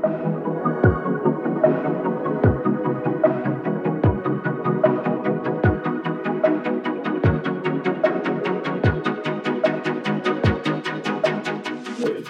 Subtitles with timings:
[0.00, 0.06] Ich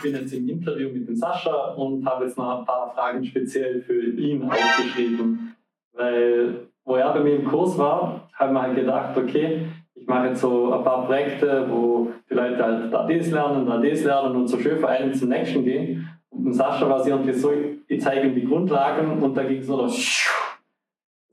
[0.03, 3.81] bin jetzt im Interview mit dem Sascha und habe jetzt noch ein paar Fragen speziell
[3.83, 5.55] für ihn aufgeschrieben.
[5.93, 10.07] Weil, wo er bei mir im Kurs war, habe ich mir halt gedacht, okay, ich
[10.09, 14.03] mache jetzt so ein paar Projekte, wo die Leute halt da das lernen, da das
[14.03, 16.09] lernen und so schön von zum nächsten gehen.
[16.49, 17.53] Sascha war es irgendwie so,
[17.87, 19.87] ich zeige ihm die Grundlagen und da ging es nur noch.
[19.87, 20.29] Das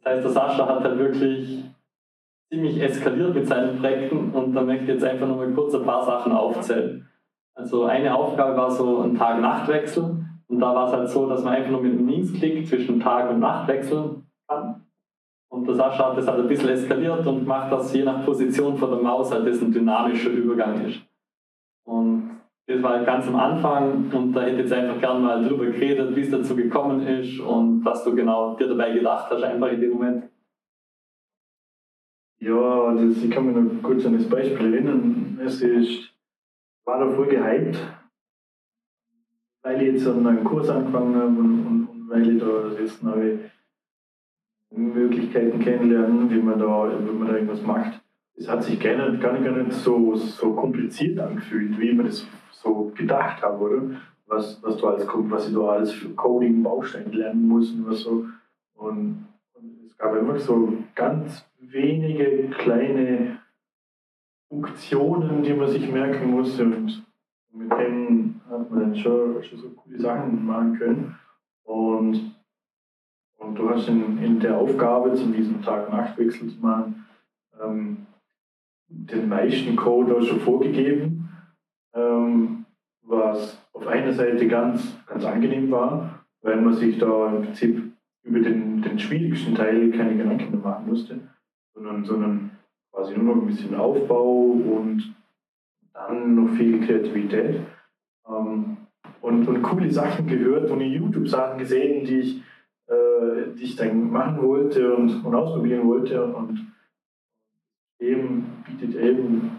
[0.05, 1.63] heißt, der Sascha hat halt wirklich
[2.49, 5.83] ziemlich eskaliert mit seinen Projekten und da möchte ich jetzt einfach nur mal kurz ein
[5.83, 7.07] paar Sachen aufzählen.
[7.55, 11.55] Also eine Aufgabe war so ein Tag-Nacht-Wechsel und da war es halt so, dass man
[11.55, 14.83] einfach nur mit einem Linksklick zwischen Tag und Nacht wechseln kann.
[15.49, 18.77] Und der Sascha hat das halt ein bisschen eskaliert und macht das je nach Position
[18.77, 21.01] von der Maus halt, dass ein dynamischer Übergang ist.
[21.85, 22.26] Und
[22.67, 26.13] das war ganz am Anfang und da hätte ich jetzt einfach gerne mal drüber geredet,
[26.15, 29.79] wie es dazu gekommen ist und was du genau dir dabei gedacht hast, einfach in
[29.79, 30.29] dem Moment.
[32.39, 35.39] Ja, das, ich kann mich noch kurz an das Beispiel erinnern.
[35.43, 36.13] Es ist,
[36.83, 37.77] war da voll gehypt,
[39.63, 43.39] weil ich jetzt einen Kurs angefangen habe und, und, und weil ich da jetzt neue
[44.71, 48.01] Möglichkeiten kennenlernen, wie man da, wie man da irgendwas macht.
[48.35, 52.05] Es hat sich gar nicht, gar nicht, gar nicht so, so kompliziert angefühlt, wie man
[52.05, 52.27] das
[52.61, 53.81] so gedacht habe, oder?
[54.25, 58.25] Was, was, du als, was ich alles für Coding-Baustein lernen muss und was so.
[58.75, 63.39] Und, und es gab immer so ganz wenige kleine
[64.49, 67.05] Funktionen, die man sich merken musste und
[67.53, 71.15] mit denen hat man dann schon, schon so coole Sachen machen können.
[71.63, 72.37] Und
[73.37, 77.05] und du hast in, in der Aufgabe, zu diesem Tag-Nacht-Wechsel zu machen,
[77.61, 78.07] ähm,
[78.87, 81.29] den meisten Code schon vorgegeben,
[81.97, 82.65] ähm,
[83.01, 87.83] was auf einer Seite ganz, ganz angenehm war, weil man sich da im Prinzip
[88.23, 91.19] über den, den schwierigsten Teil keine Gedanken mehr machen musste,
[91.73, 92.51] sondern, sondern
[92.91, 95.15] quasi nur noch ein bisschen Aufbau und
[95.93, 97.61] dann noch viel Kreativität.
[98.27, 98.77] Ähm,
[99.21, 102.43] und, und coole Sachen gehört und YouTube-Sachen gesehen, die ich
[102.87, 106.23] äh, die ich dann machen wollte und, und ausprobieren wollte.
[106.23, 106.71] Und
[107.99, 109.56] eben bietet eben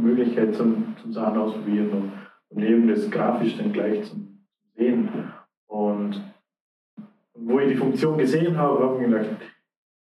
[0.00, 2.12] Möglichkeit zum, zum Sachen ausprobieren und,
[2.50, 4.44] und eben das grafisch dann gleich zum
[4.74, 5.08] Sehen.
[5.66, 6.22] Und,
[7.32, 9.36] und wo ich die Funktion gesehen habe, habe ich mir gedacht,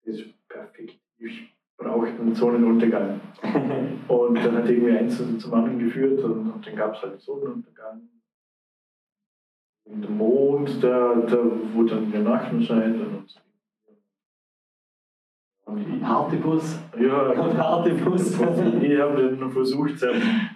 [0.04, 0.98] das ist perfekt.
[1.18, 3.20] Ich brauche einen Sonnenuntergang.
[4.08, 8.08] und dann hat irgendwie eins zum anderen geführt und, und dann gab es halt Sonnenuntergang
[9.86, 11.44] der Mond, der, der,
[11.74, 12.96] wo dann der Nacht scheint.
[13.00, 13.43] Und, und
[16.02, 16.78] Hartibus.
[16.98, 18.32] Ja, Hartibus.
[18.32, 20.06] Ich habe dann versucht, so,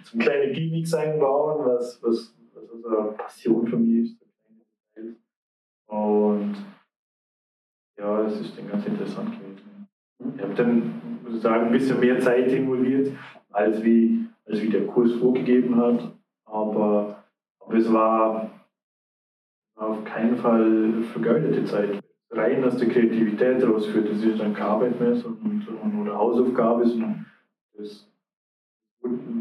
[0.03, 4.17] so kleine Gimmicks einbauen, was, was, was also eine Passion von mir ist.
[5.87, 6.55] Und
[7.97, 9.87] ja, das ist dann ganz interessant gewesen.
[10.35, 13.11] Ich habe dann, muss ich sagen, ein bisschen mehr Zeit involviert,
[13.51, 16.13] als wie, als wie der Kurs vorgegeben hat.
[16.45, 17.23] Aber,
[17.59, 18.51] aber es war
[19.75, 21.99] auf keinen Fall vergeudete Zeit.
[22.31, 24.09] Rein aus der Kreativität rausführt.
[24.11, 26.85] Das ist dann keine Arbeit mehr sondern, oder Hausaufgabe,
[27.77, 28.07] das,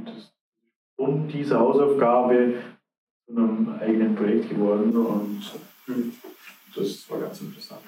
[0.04, 0.32] das
[0.96, 2.54] und diese Hausaufgabe
[3.26, 5.40] zu einem eigenen Projekt geworden und
[6.74, 7.82] das war ganz interessant.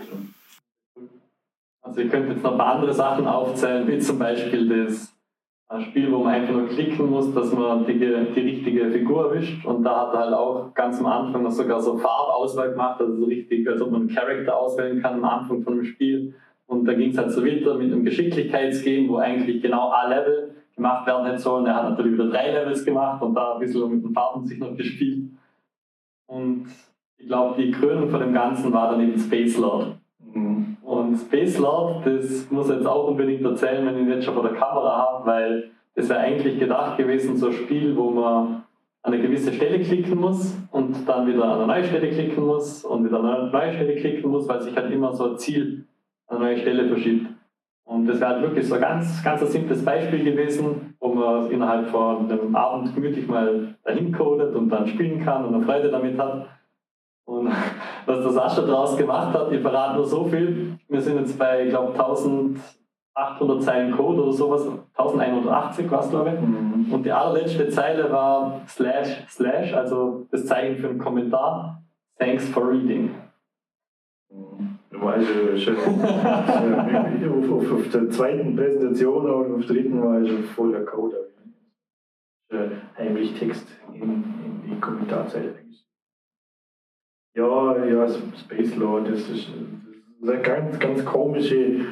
[1.83, 5.13] Also ihr könnt jetzt noch ein paar andere Sachen aufzählen, wie zum Beispiel das
[5.71, 9.65] ein Spiel, wo man einfach nur klicken muss, dass man die, die richtige Figur erwischt.
[9.65, 13.15] Und da hat er halt auch ganz am Anfang noch sogar so Farbauswahl gemacht, also
[13.15, 16.35] so richtig, als ob man einen Charakter auswählen kann am Anfang von dem Spiel.
[16.67, 21.07] Und da ging es halt so weiter mit einem Geschicklichkeitsgame, wo eigentlich genau A-Level gemacht
[21.07, 21.67] werden hätte sollen.
[21.67, 24.59] Er hat natürlich wieder drei Levels gemacht und da ein bisschen mit den Farben sich
[24.59, 25.31] noch gespielt.
[26.27, 26.67] Und
[27.17, 29.97] ich glaube, die Krönung von dem Ganzen war dann eben Space Lord.
[30.35, 30.70] Mhm.
[31.11, 34.35] Und Space Lord, das muss ich jetzt auch unbedingt erzählen, wenn ich ihn jetzt schon
[34.35, 38.63] vor der Kamera habe, weil das wäre eigentlich gedacht gewesen, so ein Spiel, wo man
[39.03, 42.85] an eine gewisse Stelle klicken muss und dann wieder an eine neue Stelle klicken muss
[42.85, 45.85] und wieder an eine neue Stelle klicken muss, weil sich halt immer so ein Ziel
[46.29, 47.27] an eine neue Stelle verschiebt.
[47.83, 51.51] Und das wäre halt wirklich so ein ganz, ganz ein simples Beispiel gewesen, wo man
[51.51, 55.91] innerhalb von einem Abend gemütlich mal dahin codet und dann spielen kann und eine Freude
[55.91, 56.47] damit hat.
[57.25, 57.53] Und
[58.07, 60.79] was der Sascha daraus gemacht hat, ich verrate nur so viel.
[60.89, 66.35] Wir sind jetzt bei, ich glaube, 1800 Zeilen Code oder sowas, 1180 war es, glaube
[66.35, 66.41] ich.
[66.41, 66.93] Mhm.
[66.93, 71.83] Und die allerletzte Zeile war slash slash, also das Zeichen für einen Kommentar.
[72.19, 73.15] Thanks for reading.
[74.91, 80.21] Du weißt ja schon, auf, auf, auf, der zweiten Präsentation oder auf der dritten war
[80.21, 81.17] ich schon voll der Code.
[82.99, 85.55] Heimlich Text in, in die Kommentarzeile
[87.35, 91.87] Ja, ja, Space Lord, das ist, das ist eine ganz, ganz komische,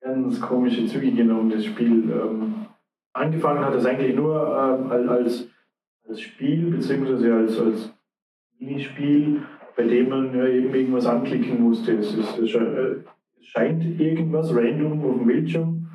[0.00, 2.10] ganz komische Züge genommen, das Spiel.
[2.10, 2.66] Ähm,
[3.12, 5.48] angefangen hat es eigentlich nur ähm, als,
[6.08, 7.94] als Spiel, beziehungsweise als, als
[8.58, 9.42] Minispiel,
[9.76, 11.92] bei dem man ja eben irgendwas anklicken musste.
[11.92, 12.50] Es, ist, es
[13.40, 15.88] scheint irgendwas random auf dem Bildschirm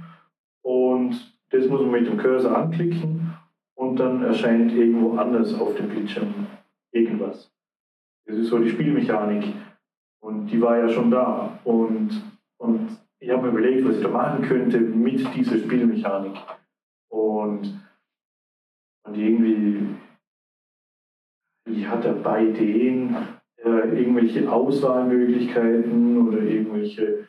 [0.62, 3.34] und das muss man mit dem Cursor anklicken
[3.76, 6.48] und dann erscheint irgendwo anders auf dem Bildschirm
[6.92, 7.52] irgendwas.
[8.28, 9.54] Das ist so die Spielmechanik.
[10.22, 11.60] Und die war ja schon da.
[11.64, 12.22] Und,
[12.58, 16.36] und ich habe mir überlegt, was ich da machen könnte mit dieser Spielmechanik.
[17.10, 17.80] Und,
[19.06, 19.96] und irgendwie,
[21.70, 23.16] ich hatte bei denen
[23.64, 27.28] äh, irgendwelche Auswahlmöglichkeiten oder irgendwelche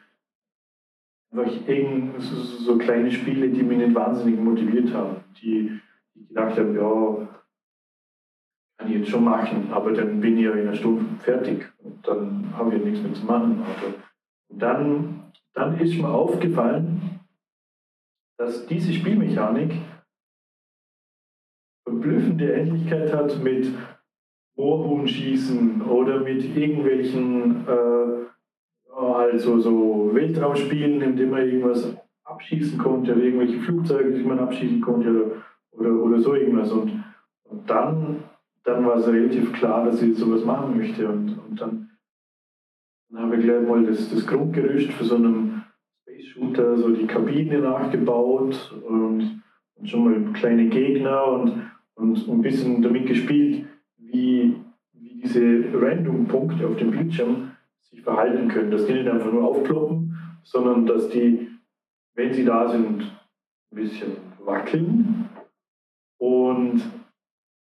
[1.66, 5.78] irgend, so, so, kleine Spiele, die mich nicht wahnsinnig motiviert haben, die,
[6.14, 7.28] die gedacht haben, ja,
[8.78, 12.06] kann ich jetzt schon machen, aber dann bin ich ja in einer Stunde fertig und
[12.06, 13.62] dann habe ich ja nichts mehr zu machen.
[13.66, 13.94] Also,
[14.50, 17.20] dann, dann ist mir aufgefallen,
[18.38, 19.72] dass diese Spielmechanik
[21.84, 23.68] verblüffende Ähnlichkeit hat mit
[24.56, 27.98] Moorhuhnschießen oder mit irgendwelchen äh,
[28.94, 34.80] also so Weltraumspielen, in denen man irgendwas abschießen konnte, oder irgendwelche Flugzeuge, die man abschießen
[34.80, 35.30] konnte oder,
[35.72, 36.70] oder, oder so irgendwas.
[36.72, 37.04] Und,
[37.44, 38.24] und dann,
[38.68, 41.08] dann war es relativ klar, dass ich sowas machen möchte.
[41.08, 41.90] Und, und dann,
[43.08, 45.64] dann habe ich gleich mal das, das Grundgerüst für so einen
[46.02, 49.42] Space Shooter, so die Kabine nachgebaut und,
[49.74, 53.66] und schon mal kleine Gegner und, und ein bisschen damit gespielt,
[53.96, 54.56] wie,
[54.92, 58.70] wie diese Random-Punkte auf dem Bildschirm sich verhalten können.
[58.70, 61.48] Dass die nicht einfach nur aufploppen, sondern dass die,
[62.14, 63.00] wenn sie da sind,
[63.70, 64.12] ein bisschen
[64.44, 65.28] wackeln
[66.18, 66.82] und,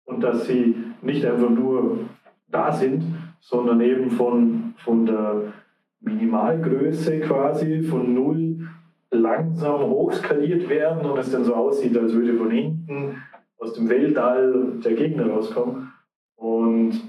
[0.06, 2.00] und dass sie nicht einfach nur
[2.48, 3.04] da sind,
[3.40, 5.54] sondern eben von, von der
[6.02, 8.68] Minimalgröße quasi, von null
[9.12, 13.18] langsam hochskaliert werden und es dann so aussieht, als würde von hinten
[13.58, 15.92] aus dem Weltall der Gegner rauskommen.
[16.36, 17.00] Und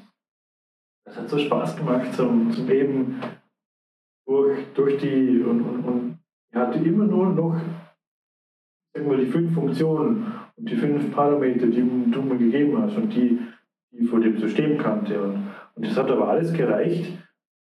[1.04, 3.20] das hat so Spaß gemacht zum, zum eben
[4.26, 6.18] durch, durch die und, und, und
[6.54, 7.60] hatte immer nur noch
[8.94, 10.26] wir, die fünf Funktionen
[10.56, 13.38] und die fünf Parameter, die du mir gegeben hast und die,
[13.92, 15.20] die vor dem System kannte.
[15.20, 17.18] Und, und das hat aber alles gereicht,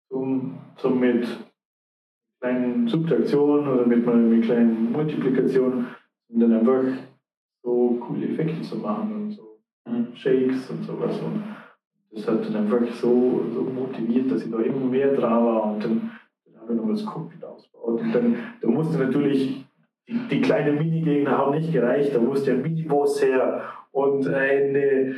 [0.09, 1.27] um, um mit
[2.39, 5.87] kleinen Subtraktionen oder mit, mit kleinen Multiplikationen
[6.39, 6.83] dann einfach
[7.63, 10.07] so coole Effekte zu machen und so mhm.
[10.15, 11.19] Shakes und sowas.
[11.19, 11.43] Und
[12.11, 15.83] das hat dann einfach so, so motiviert, dass ich da immer mehr dran war und
[15.83, 16.11] dann,
[16.45, 18.01] dann habe ich noch das Cockpit ausgebaut.
[18.01, 19.62] Und dann, dann musste natürlich,
[20.07, 25.15] die, die kleinen Minigegner haben nicht gereicht, da musste ein Miniboss her und eine,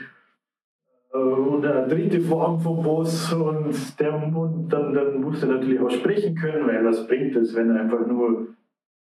[1.13, 5.79] äh, und eine dritte Form vom Boss und, der, und dann, dann musste er natürlich
[5.79, 8.47] auch sprechen können, weil was bringt es, wenn einfach nur,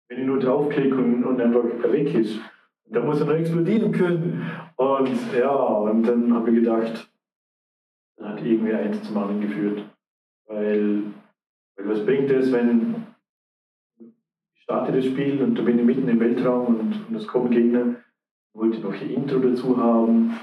[0.08, 2.40] wenn ich nur draufklicke und, und einfach weg ist.
[2.92, 4.44] Da muss er noch explodieren können.
[4.76, 7.12] Und ja, und dann habe ich gedacht,
[8.18, 9.86] dann hat irgendwie eins zum anderen geführt.
[10.48, 11.04] Weil,
[11.76, 12.96] weil was bringt es, wenn
[14.70, 17.96] starte das Spiel und da bin ich mitten im Weltraum und, und es kommen Gegner,
[18.54, 20.40] wollte noch ein Intro dazu haben,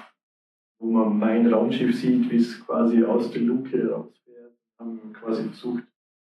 [0.81, 4.52] wo man mein Raumschiff sieht, wie es quasi aus der Luke rausfährt.
[4.81, 5.84] Haben quasi versucht,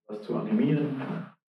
[0.06, 1.02] was zu animieren.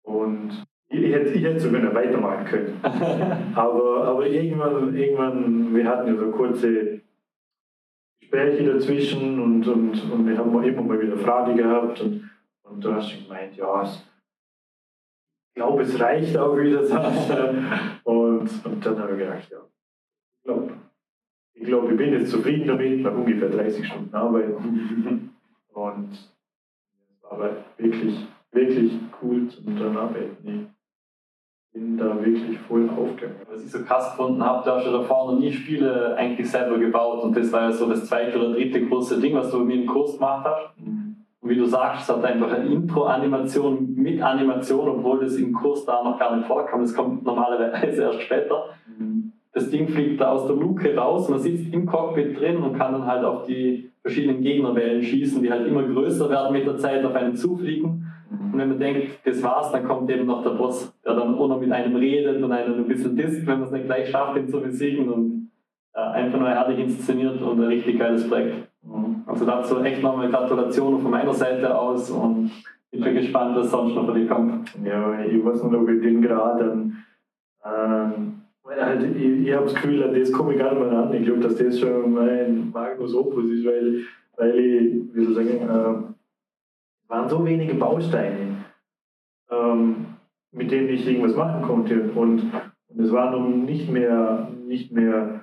[0.01, 2.79] Und ich hätte, ich hätte sogar noch weitermachen können.
[3.55, 7.01] aber, aber irgendwann, irgendwann, wir hatten ja so kurze
[8.19, 12.27] Gespräche dazwischen und, und, und wir haben immer mal wieder Fragen gehabt und,
[12.63, 14.12] und du hast schon gemeint, ja, ich
[15.53, 16.81] glaube, es reicht auch wieder.
[18.03, 19.57] und, und dann habe ich gedacht, ja,
[20.37, 20.73] ich glaube,
[21.53, 24.55] ich, glaub, ich bin jetzt zufrieden damit, nach ungefähr 30 Stunden Arbeit.
[25.73, 26.09] und
[27.29, 30.73] aber wirklich, wirklich cool zum dran arbeiten
[31.73, 33.41] bin da wirklich voll aufgegangen.
[33.49, 36.77] Was ich so krass gefunden habe, da hast du davor noch nie Spiele eigentlich selber
[36.77, 39.77] gebaut und das war ja so das zweite oder dritte große Ding, was du mit
[39.77, 40.79] dem Kurs gemacht hast.
[40.79, 41.02] Mhm.
[41.43, 45.85] Und wie du sagst, es hat einfach eine Intro-Animation mit Animation, obwohl das im Kurs
[45.85, 46.79] da noch gar nicht vorkam.
[46.81, 48.69] Das kommt normalerweise erst später.
[49.51, 52.93] Das Ding fliegt da aus der Luke raus, man sitzt im Cockpit drin und kann
[52.93, 57.05] dann halt auf die verschiedenen Gegnerwellen schießen, die halt immer größer werden mit der Zeit,
[57.05, 58.07] auf einen zufliegen.
[58.31, 61.47] Und wenn man denkt, das war's, dann kommt eben noch der Boss, der dann auch
[61.47, 64.37] noch mit einem redet und einen ein bisschen disst, wenn man es nicht gleich schafft,
[64.37, 65.07] ihn zu besiegen.
[65.09, 65.51] Und
[65.93, 68.72] äh, einfach nur herrlich inszeniert und ein richtig geiles Projekt.
[69.33, 72.51] Also dazu echt nochmal Gratulation von meiner Seite aus und
[72.91, 74.71] ich bin gespannt, was sonst noch für dich kommt.
[74.85, 76.91] Ja, ich weiß nicht, ob ich den gerade.
[77.65, 81.13] Ähm, halt, ich, ich habe das Gefühl, an das komme ich gar nicht mehr an.
[81.15, 84.01] Ich glaube, dass das schon mein Magnus Opus ist, weil,
[84.37, 88.57] weil ich, wie soll ich sagen, äh, waren so wenige Bausteine,
[89.49, 89.95] ähm,
[90.51, 92.03] mit denen ich irgendwas machen konnte.
[92.13, 92.51] Und,
[92.87, 95.42] und es waren nun nicht mehr, nicht mehr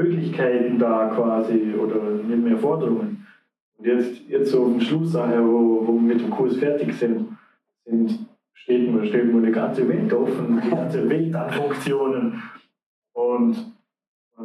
[0.00, 3.26] Möglichkeiten da quasi oder nicht mehr Forderungen.
[3.78, 7.36] Und jetzt, jetzt so am Schluss, wo, wo wir mit dem Kurs fertig sind,
[7.84, 12.42] sind steht mir, steht mir eine ganze Welt offen, die ganze Welt an Funktionen.
[13.12, 13.56] Und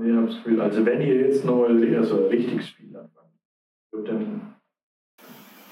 [0.03, 4.07] ich habe das Gefühl, also wenn ihr jetzt nochmal eher so ein richtiges Spiel anfangt,
[4.07, 4.55] dann,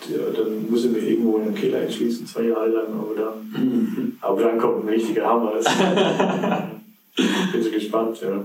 [0.09, 4.17] ja, dann muss ich mir irgendwo in den Keller einschließen, zwei Jahre lang, aber dann,
[4.21, 5.53] aber dann kommt ein richtiger Hammer.
[7.15, 8.43] Also, bin so gespannt, ja.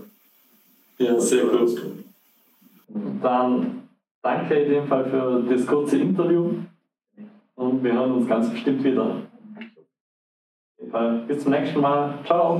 [0.99, 1.83] Ja, sehr gut.
[3.23, 3.89] Dann
[4.23, 6.51] danke in dem Fall für das kurze Interview
[7.55, 9.23] und wir hören uns ganz bestimmt wieder.
[11.27, 12.19] Bis zum nächsten Mal.
[12.25, 12.59] Ciao.